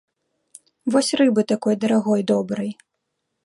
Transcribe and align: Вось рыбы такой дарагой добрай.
Вось 0.91 1.11
рыбы 1.21 1.41
такой 1.53 1.79
дарагой 1.83 2.21
добрай. 2.33 2.71